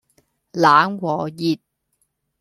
[0.53, 1.59] 冷和熱